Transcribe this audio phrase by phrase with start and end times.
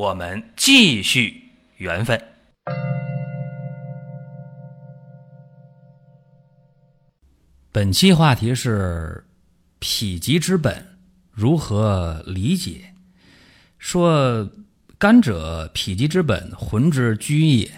[0.00, 1.42] 我们继续
[1.76, 2.18] 缘分。
[7.70, 9.26] 本期话题是
[9.78, 10.96] 否极之本
[11.30, 12.94] 如何理解？
[13.78, 14.50] 说
[14.96, 17.70] 肝者，否极之本，魂之居也。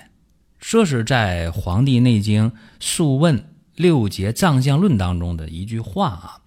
[0.61, 2.49] 这是在《黄帝内经·
[2.79, 3.37] 素问·
[3.75, 6.39] 六节脏象论》当中的一句话啊。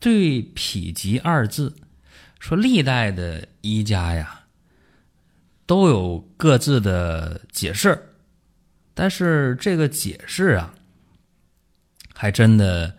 [0.00, 1.76] 对“否极”二字，
[2.40, 4.40] 说历代的医家呀
[5.66, 8.00] 都有各自的解释，
[8.94, 10.74] 但是这个解释啊。
[12.16, 12.96] 还真的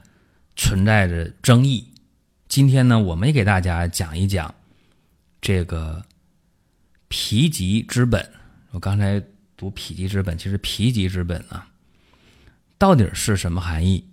[0.57, 1.89] 存在着争议。
[2.49, 4.53] 今天呢，我们也给大家讲一讲
[5.39, 6.03] 这个
[7.07, 8.29] “脾疾之本”。
[8.71, 9.23] 我刚才
[9.55, 11.65] 读“脾疾之本”，其实“脾疾之本”啊，
[12.77, 14.05] 到底是什么含义？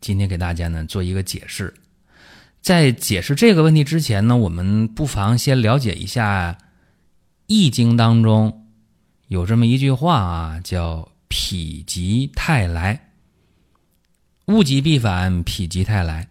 [0.00, 1.72] 今天给大家呢做一个解释。
[2.62, 6.52] 在解释这个问题之前呢，我们不妨先了解一下
[7.46, 8.66] 《易经》当中
[9.28, 13.10] 有这么一句话啊，叫“否极泰来”。
[14.46, 16.28] 物极必反，否极泰来。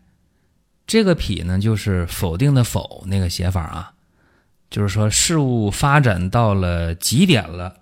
[0.87, 3.93] 这个“否”呢，就是否定的“否”那个写法啊，
[4.69, 7.75] 就是说事物发展到了极点了，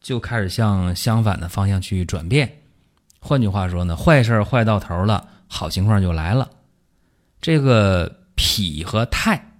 [0.00, 2.62] 就开始向相反的方向去转变。
[3.20, 6.48] 换句话说呢，坏事坏到头了，好情况就来了。
[7.40, 9.54] 这个“否”和“泰”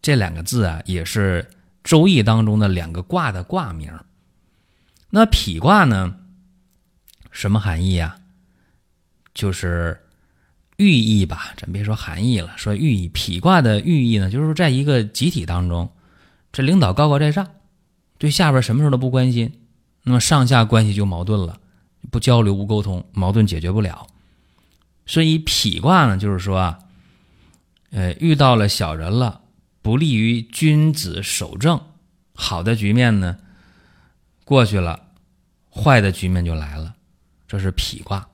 [0.00, 1.42] 这两个字啊，也是
[1.86, 3.92] 《周易》当中的两个卦的卦名。
[5.08, 6.16] 那“否”卦呢，
[7.30, 8.18] 什么含义啊？
[9.32, 10.02] 就是
[10.78, 13.08] 寓意吧，咱别说含义了，说寓意。
[13.14, 15.88] 否卦的寓意呢，就是在一个集体当中，
[16.50, 17.48] 这领导高高在上，
[18.18, 19.60] 对下边什么事都不关心，
[20.02, 21.60] 那么上下关系就矛盾了，
[22.10, 24.08] 不交流、不沟通，矛盾解决不了。
[25.06, 26.78] 所以否卦呢，就是说啊，
[27.90, 29.40] 呃，遇到了小人了，
[29.86, 31.80] 不利于君子守正，
[32.34, 33.36] 好的局面呢
[34.44, 35.00] 过去了，
[35.70, 36.96] 坏的局面就来了，
[37.46, 38.26] 这是否卦。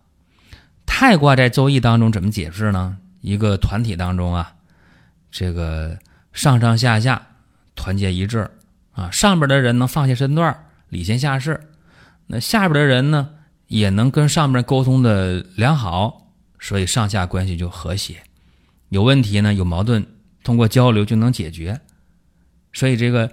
[0.87, 2.97] 泰卦在《周易》当中怎么解释呢？
[3.21, 4.55] 一个团体当中啊，
[5.31, 5.99] 这个
[6.33, 7.27] 上上下下
[7.75, 8.51] 团结一致
[8.93, 10.59] 啊，上边的人能放下身段，
[10.89, 11.57] 礼贤下士；
[12.29, 13.29] 那下边的人呢，
[13.67, 18.23] 也能跟上边沟通的良好，所以上下关系就和谐。
[18.89, 20.07] 有问题呢，有矛盾，
[20.43, 21.81] 通过交流就能解决。
[22.73, 23.31] 所以这个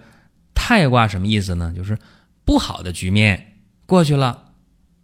[0.53, 1.73] 泰卦什么意思呢？
[1.75, 1.97] 就是
[2.45, 4.53] 不好的局面过去了，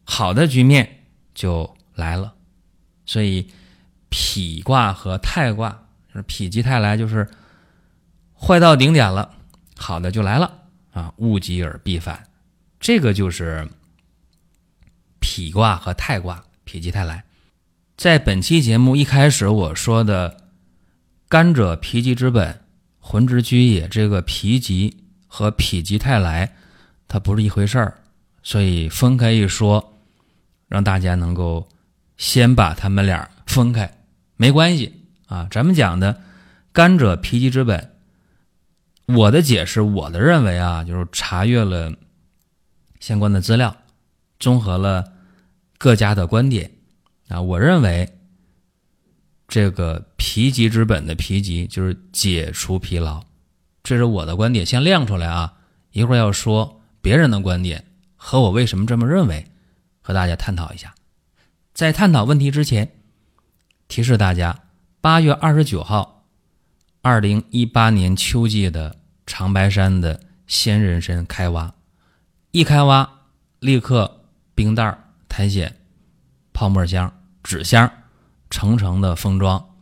[0.04, 2.34] 好的局面就来了。
[3.06, 3.48] 所以，
[4.10, 7.30] 否卦和泰卦就是否极泰来，就是
[8.34, 9.36] 坏到顶点了，
[9.78, 11.14] 好的就来了啊！
[11.18, 12.28] 物极而必反，
[12.80, 13.70] 这个就是
[15.22, 17.24] 否卦和泰卦，否极泰来。
[17.96, 20.45] 在本期节目一开始我说的
[21.30, 22.62] “肝者，脾疾之本，
[23.00, 24.96] 魂之居也”，这个脾疾
[25.28, 26.56] 和否极泰来，
[27.08, 27.98] 它不是一回事儿，
[28.44, 29.94] 所以分开一说，
[30.68, 31.68] 让大家能够。
[32.18, 33.94] 先把他们俩分开，
[34.38, 35.50] 没关系啊。
[35.52, 36.22] 咱们讲的
[36.72, 37.92] 肝者脾疾之本，
[39.08, 41.94] 我的解释，我的认为啊，就是查阅了
[43.02, 43.76] 相关的资料，
[44.40, 45.12] 综合了
[45.78, 46.72] 各家的观点
[47.28, 47.42] 啊。
[47.42, 48.10] 我认为
[49.48, 53.24] 这个皮疾之本的皮疾就是解除疲劳，
[53.84, 55.54] 这是我的观点，先亮出来啊。
[55.92, 57.86] 一会儿要说别人的观点
[58.16, 59.46] 和我为什么这么认为，
[60.02, 60.94] 和大家探讨一下。
[61.74, 62.92] 在探讨问题之前，
[63.88, 64.64] 提示大家：
[65.00, 66.26] 八月二十九号，
[67.02, 71.74] 二零一八年秋季的长白山的鲜人参开挖，
[72.52, 73.10] 一开挖
[73.60, 74.98] 立刻冰袋、
[75.30, 75.74] 苔藓、
[76.52, 77.14] 泡沫箱、
[77.44, 77.92] 纸箱，
[78.56, 79.76] 层层的封装，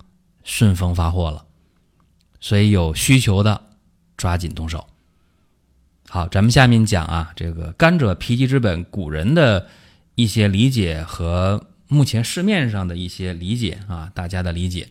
[0.43, 1.45] 顺丰发货了。
[2.39, 3.61] 所以有需求的
[4.17, 4.87] 抓紧动手。
[6.09, 9.67] 好，咱们下面讲啊，这个甘蔗脾疾之本，古人的
[10.15, 11.67] 一些理解和。
[11.89, 14.89] 目前市面上的一些理解啊，大家的理解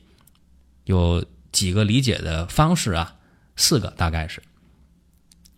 [0.85, 3.17] 有几个理解的方式啊，
[3.57, 4.41] 四个大概是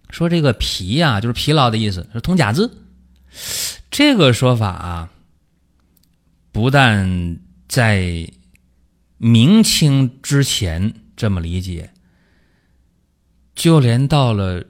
[0.08, 2.78] 说这个疲呀，就是疲劳的意思，是通假字。
[3.90, 5.10] 这个说法啊，
[6.50, 7.36] 不但
[7.74, 8.30] 在
[9.18, 11.90] 明清之前这么理解，
[13.52, 14.62] 就连到了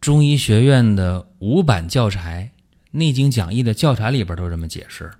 [0.00, 2.50] 中医学院的五版教材
[2.90, 5.12] 《内经讲义》的教材里边都这么解释。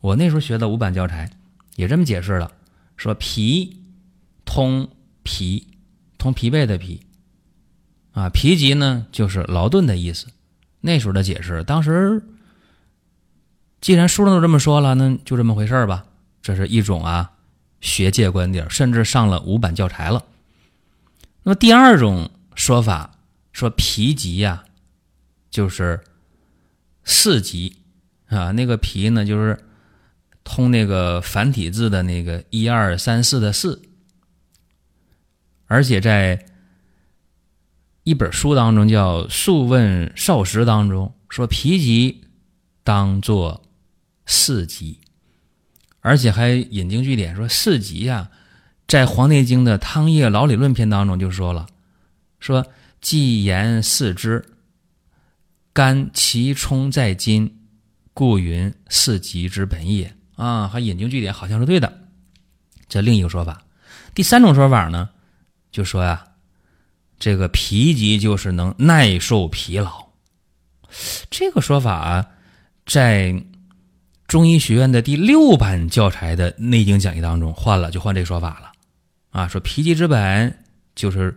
[0.00, 1.28] 我那时候学的五版教材
[1.74, 2.52] 也这么解释了，
[2.96, 3.76] 说脾
[4.44, 4.88] 通
[5.24, 5.66] 脾，
[6.18, 7.00] 通疲惫的脾
[8.12, 10.28] 啊，脾疾呢就是劳顿的意思。
[10.82, 12.22] 那时候的解释，当时
[13.80, 16.04] 既然书上都这么说了，那就这么回事吧。
[16.48, 17.30] 这是一种啊
[17.82, 20.24] 学界观点，甚至上了五版教材了。
[21.42, 23.14] 那么第二种说法。
[23.50, 24.62] 说脾疾呀，
[25.50, 26.00] 就是
[27.02, 27.76] 四疾
[28.28, 28.52] 啊。
[28.52, 29.58] 那个脾呢，就是
[30.44, 33.82] 通那个繁体字的那个一二三四的四。
[35.66, 36.46] 而且在
[38.04, 42.22] 一本书当中叫《素问少时》当中说，脾疾
[42.84, 43.64] 当作
[44.24, 45.00] 四疾，
[46.00, 48.30] 而且还引经据典说四极呀，
[48.86, 51.66] 在《黄帝内经》的汤液老理论篇当中就说了，
[52.40, 52.66] 说。
[53.00, 54.44] 既言四肢，
[55.72, 57.60] 肝其冲在筋，
[58.12, 60.12] 故云四极之本也。
[60.34, 61.96] 啊，还引经据典，好像是对的。
[62.88, 63.62] 这另一个说法。
[64.16, 65.10] 第三种说法呢，
[65.70, 66.24] 就说呀，
[67.20, 70.08] 这个脾极就是能耐受疲劳。
[71.30, 72.26] 这个说法
[72.84, 73.44] 在
[74.28, 78.70] 中医学院的第六版教材的《内经讲义》当中换了，就换这说法了。
[79.30, 80.56] 啊，说脾疾之本
[80.94, 81.36] 就是。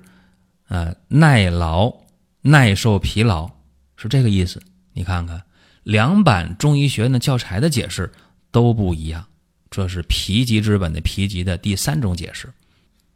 [0.67, 1.93] 呃，耐劳、
[2.41, 3.51] 耐受疲劳
[3.97, 4.61] 是这个意思。
[4.93, 5.41] 你看看
[5.83, 8.09] 两版中医学院的教材的解释
[8.51, 9.25] 都不一样。
[9.69, 12.47] 这是脾疾之本的脾疾的第三种解释。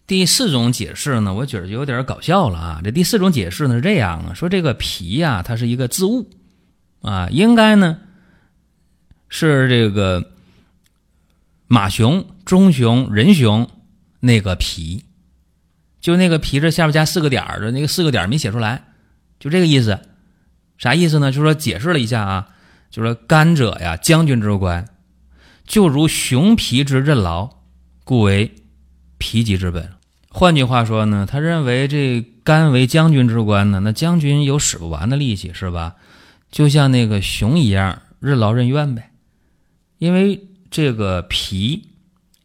[0.06, 2.82] 第四种解释呢，我觉得就有点搞笑了啊。
[2.84, 6.30] 这第四种解释呢是这样啊，说这个脾呀，它是一个字物
[7.00, 7.98] 啊，应该呢
[9.38, 10.32] 是这个
[11.68, 13.70] 马熊、中熊、人熊
[14.22, 15.04] 那个皮。
[16.00, 18.86] 就那个皮字下边加四个点儿的那个四个点没写出来，
[19.40, 20.00] 就这个意思，
[20.78, 21.34] 啥意思呢？
[21.34, 22.48] 就是说解释了一下啊，
[22.90, 24.88] 就是说甘者呀，将军之官，
[25.66, 27.50] 就如熊皮之任劳，
[28.06, 28.56] 故为
[29.18, 29.92] 脾疾之本。
[30.30, 35.96] 换句话说呢，他认为这肝为将军之官呢，那将军有使不完的力气，是吧？
[36.52, 39.10] 就像那个熊一样，任劳任怨呗。
[40.06, 41.90] 因为这个皮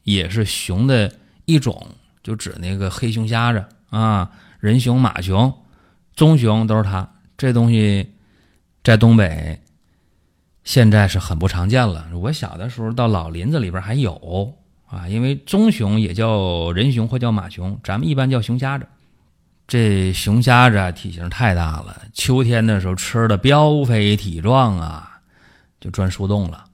[0.04, 1.12] 也是熊的
[1.44, 1.86] 一种。
[2.22, 5.52] 就指那个黑熊瞎子啊，人熊、马熊、
[6.14, 7.14] 棕熊都是它。
[7.38, 8.12] 这东西
[8.84, 9.58] 在东北
[10.62, 12.06] 现在是很不常见了。
[12.14, 14.54] 我小的时候到老林子里边还有
[14.86, 18.86] 啊，因为棕熊也叫人熊或叫马熊，咱们一般叫熊瞎子。
[19.66, 25.20] 这熊瞎子体型太大了，秋天的时候吃的膘肥体壮啊，
[25.80, 26.66] 就钻树洞了。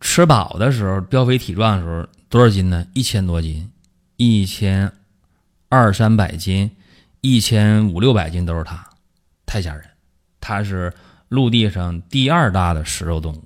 [0.00, 2.86] 吃饱的时候，膘肥体壮的时候多少斤呢？
[2.94, 3.70] 一千多斤。
[4.20, 4.92] 一千
[5.68, 6.72] 二三百斤，
[7.20, 8.84] 一千五六百斤都是它，
[9.46, 9.84] 太吓人。
[10.40, 10.92] 它是
[11.28, 13.44] 陆地上第二大的食肉动物。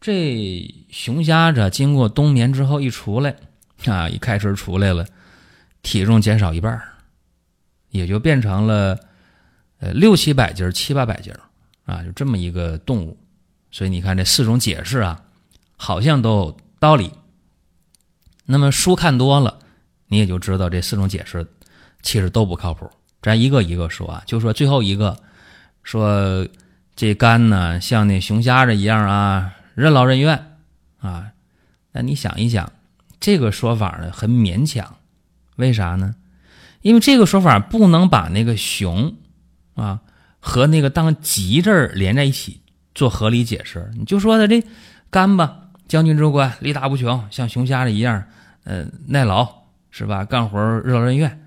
[0.00, 3.36] 这熊瞎子经过冬眠之后一出来，
[3.86, 5.06] 啊，一开春出来了，
[5.82, 6.82] 体重减少一半
[7.90, 8.98] 也就变成了
[9.78, 11.32] 呃六七百斤、七八百斤
[11.84, 13.16] 啊，就这么一个动物。
[13.70, 15.22] 所以你看这四种解释啊，
[15.76, 17.12] 好像都有道理。
[18.46, 19.58] 那么书看多了，
[20.08, 21.46] 你也就知道这四种解释
[22.02, 22.90] 其实都不靠谱。
[23.22, 25.16] 咱一个一个说啊，就说最后一个，
[25.82, 26.46] 说
[26.96, 30.56] 这肝呢像那熊瞎子一样啊，任劳任怨
[30.98, 31.32] 啊。
[31.92, 32.72] 那你想一想，
[33.20, 34.96] 这个说法呢很勉强，
[35.56, 36.14] 为啥呢？
[36.82, 39.16] 因为这个说法不能把那个熊
[39.74, 40.00] 啊
[40.40, 42.59] 和那个当吉字连在一起
[42.94, 43.90] 做合理解释。
[43.96, 44.64] 你就说他这
[45.10, 48.24] 肝吧，将军之官，力大无穷，像熊瞎子一样。
[48.64, 50.24] 呃，耐劳是吧？
[50.24, 51.46] 干活任劳任怨，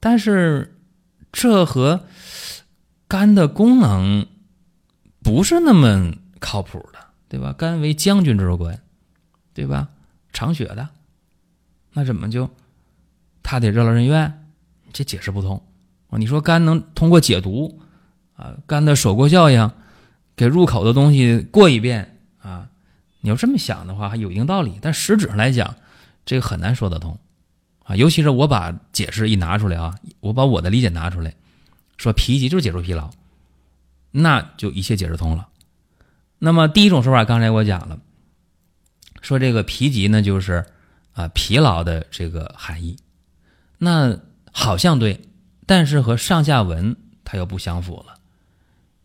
[0.00, 0.74] 但是
[1.30, 2.04] 这和
[3.06, 4.26] 肝的功能
[5.22, 6.98] 不是那么靠谱的，
[7.28, 7.52] 对吧？
[7.52, 8.80] 肝为将军之官，
[9.52, 9.88] 对吧？
[10.32, 10.88] 藏血的，
[11.92, 12.48] 那怎么就
[13.42, 14.48] 他得任劳任怨？
[14.92, 15.62] 这解释不通！
[16.12, 17.80] 你说肝能通过解毒
[18.34, 19.70] 啊，肝的锁国效应，
[20.40, 22.70] 给入口的东西过一遍啊？
[23.20, 25.76] 你要这么想的话，还有一定道理，但实质上来讲。
[26.24, 27.18] 这个很难说得通，
[27.84, 31.34] 啊，尤其是我把解释一拿出来啊，我把我的理解拿出来，
[31.98, 33.10] 说脾疾就是解除疲劳，
[34.12, 35.48] 那就一切解释通了。
[36.38, 37.98] 那么第一种说法，刚才我讲了，
[39.20, 40.64] 说这个脾疾呢就是
[41.12, 42.96] 啊疲劳的这个含义，
[43.76, 44.18] 那
[44.52, 45.20] 好像对，
[45.66, 48.19] 但是和上下文它又不相符了，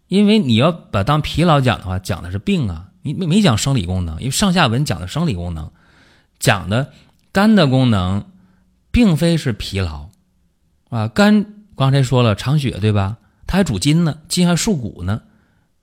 [0.07, 5.71] 因为你要把当疲劳讲的话，讲的是病啊，你没没讲生理功能，因为上下文讲的生理功能，
[6.39, 6.91] 讲的。
[7.31, 8.27] 肝的功能
[8.91, 10.07] 并非是疲劳，
[10.87, 13.17] 啊，肝刚才说了藏血对吧？
[13.45, 15.21] 它还主筋呢，筋还束骨呢。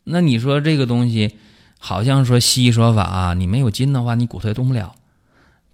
[0.04, 1.36] 那你说这个东西，
[1.78, 4.94] 好像说西医说法啊，你没有筋的话，你骨头也动不了。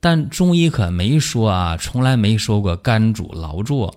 [0.01, 3.95] 但中医可没说啊，从来没说过肝主劳作。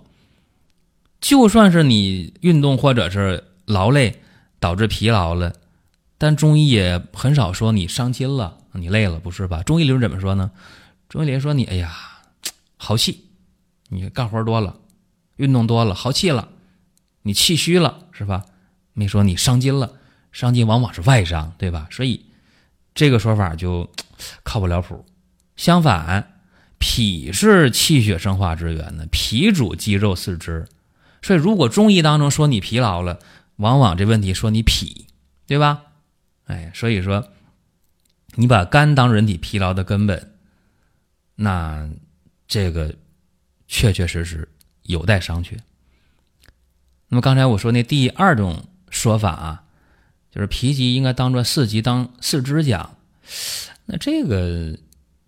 [1.19, 4.21] 就算是你运动或者是劳累
[4.61, 5.53] 导致疲劳了，
[6.19, 9.63] 但中医也很少说你伤筋了，你累了，不是吧？
[9.63, 10.51] 中医理论怎么说呢？
[11.09, 11.91] 中医理论说你哎呀，
[12.77, 13.25] 耗气，
[13.89, 14.77] 你干活多了，
[15.37, 16.49] 运动多了，耗气了，
[17.23, 18.45] 你气虚了，是吧？
[18.93, 19.93] 没说你伤筋了，
[20.31, 21.87] 伤筋往往是外伤，对吧？
[21.89, 22.27] 所以
[22.93, 23.89] 这个说法就
[24.43, 25.03] 靠不了谱。
[25.55, 26.33] 相反，
[26.77, 30.67] 脾是气血生化之源呢，脾主肌肉四肢，
[31.23, 33.19] 所以如果中医当中说你疲劳了，
[33.57, 35.07] 往往这问题说你脾，
[35.47, 35.83] 对吧？
[36.45, 37.29] 哎，所以说
[38.35, 40.33] 你把肝当人体疲劳的根本，
[41.35, 41.89] 那
[42.47, 42.95] 这个
[43.67, 44.49] 确确实实
[44.83, 45.57] 有待商榷。
[47.07, 49.63] 那么刚才我说那第二种说法啊，
[50.31, 52.97] 就是脾疾应该当做四级当四肢讲，
[53.85, 54.77] 那这个。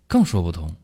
[0.06, 0.76] 更说不通，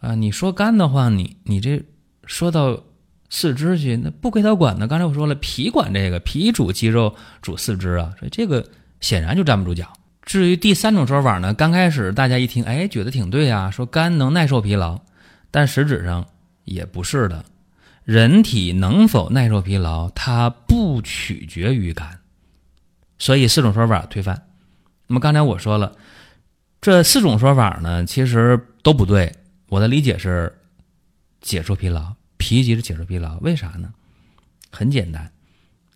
[0.00, 0.16] 啊！
[0.16, 1.82] 你说肝的话，你你这
[2.26, 2.82] 说到
[3.30, 4.86] 四肢去，那不归他管呢。
[4.86, 8.68] 刚才我说了，脾管这个，脾主肌肉，主四肢啊，所以这个
[9.00, 9.90] 显然就站不住脚。
[10.22, 15.00] 至于第三种说法呢，刚开始大家一听，哎，觉得挺对啊，说肝能耐受疲劳，
[15.50, 16.26] 但实质上
[16.64, 17.44] 也不是的。
[18.04, 22.18] 人体能否耐受疲劳，它不取决于肝，
[23.18, 24.46] 所以四种说法推翻。
[25.06, 25.96] 那么刚才我说了。
[26.82, 29.30] 这四种说法呢，其实都不对。
[29.68, 30.50] 我的理解是，
[31.42, 33.38] 解除疲劳，皮急是解除疲劳。
[33.40, 33.92] 为啥呢？
[34.72, 35.30] 很简单，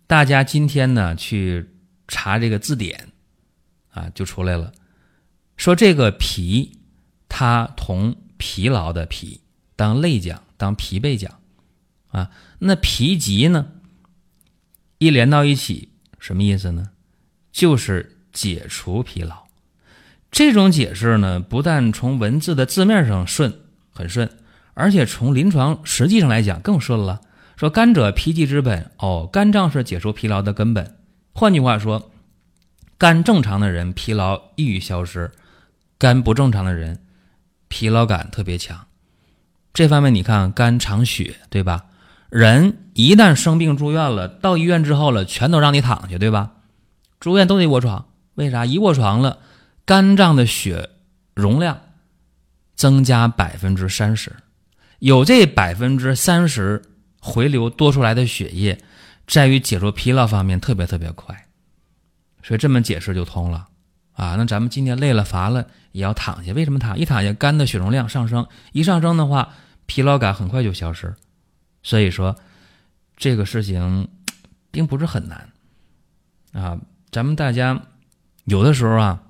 [0.05, 1.71] 大家今天呢去
[2.07, 3.09] 查这个字典，
[3.89, 4.71] 啊，就出来了，
[5.57, 6.77] 说这个脾，
[7.27, 9.41] 它同疲劳的疲
[9.75, 11.39] 当类讲，当疲惫讲，
[12.09, 13.71] 啊，那皮急呢，
[14.99, 16.91] 一连到一起，什么意思呢？
[17.51, 19.47] 就是解除疲劳。
[20.29, 24.29] 这种解释呢，不但从文字的字面上顺，很顺，
[24.75, 27.21] 而且从临床实际上来讲更顺了。
[27.57, 30.97] 说肝者脾气之本，哦，肝脏是解除疲劳的根本。
[31.33, 32.11] 换句话说，
[32.99, 35.31] 肝正常的人疲劳易于消失，
[35.97, 36.99] 肝不正常的人
[37.67, 38.85] 疲劳感特别强。
[39.73, 41.85] 这方面你看，肝藏血，对吧？
[42.29, 46.51] 人一旦生病住院了，到医院之后了，全都让你躺下，对吧？
[47.19, 48.65] 住院都得卧床，为啥？
[48.65, 49.39] 一卧床了。
[49.85, 50.89] 肝脏的血
[51.35, 51.79] 容量
[52.75, 54.35] 增加百分之三十，
[55.05, 56.81] 有这百分之三十
[57.19, 58.75] 回流多出来的血液，
[59.27, 61.45] 在于解除疲劳方面特别特别快，
[62.41, 63.67] 所以这么解释就通了
[64.13, 64.33] 啊。
[64.35, 66.97] 那咱们今天累了乏了也要躺下，为什么躺？
[66.97, 69.53] 一躺下肝的血容量上升，一上升的话，
[69.85, 71.13] 疲劳感很快就消失。
[71.83, 72.35] 所以说
[73.15, 74.07] 这个事情
[74.71, 75.47] 并不是很难
[76.51, 76.79] 啊。
[77.11, 77.79] 咱们大家
[78.45, 79.21] 有的时候啊。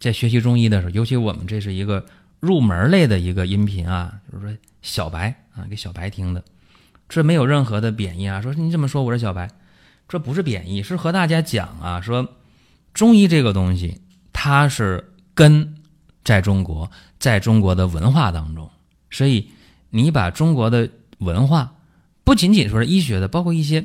[0.00, 2.04] 在学习中医的时候，尤其我们这是一个
[2.40, 6.44] 入门类的一个音频啊，说小白啊，给小白听的，
[7.08, 8.40] 这没有任何的贬义啊。
[8.40, 9.50] 说你这么说我是小白，
[10.08, 12.36] 这不是贬义，是和大家讲啊，说
[12.92, 14.00] 中医这个东西
[14.32, 15.74] 它是根
[16.22, 18.70] 在中国，在中国的文化当中，
[19.10, 19.50] 所以
[19.90, 21.74] 你把中国的文化
[22.22, 23.84] 不仅仅说是医学的，包括一些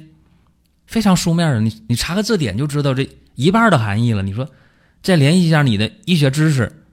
[0.85, 4.21] 非常书面的，你你查个字典就知道这一半的含义了。
[4.21, 4.49] 你说。
[5.01, 6.83] 再联系一下你的医学知识，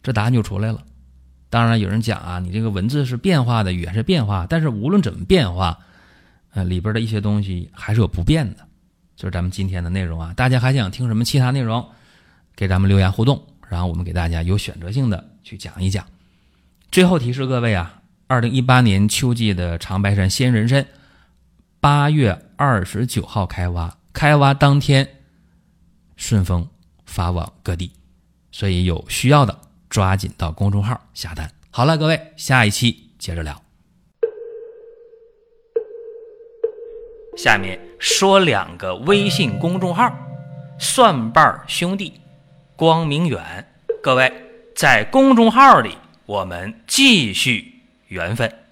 [0.00, 0.84] 这答案就出来了。
[1.48, 5.78] 当然，有人讲啊，你这个文字是变化的，语言是变化，但是无论怎么变化，
[6.52, 8.66] 呃，里边的一些东西还是有不变的。
[9.16, 11.86] 就是咱们今天的内容啊，大家还想听什么其他内容，
[12.54, 16.04] 给咱们留言互动，然后我们给大家有选择性的去讲一讲。
[16.90, 20.86] 最后提示各位啊，二零一八年秋季的长白山仙人参，
[21.80, 25.08] 八月二十九号开挖，开挖当天
[26.16, 26.68] 顺丰。
[27.08, 27.92] 发往各地，
[28.50, 29.56] 所以有需要的
[29.96, 31.50] 抓紧到公众号下单。
[31.70, 33.62] 好了，各位，下一期接着聊。
[37.34, 40.14] 下面说两个微信公众号：
[40.78, 42.20] 蒜瓣兄弟、
[42.76, 43.66] 光明远。
[44.02, 44.30] 各位
[44.74, 48.65] 在公众号里，我们继续缘分。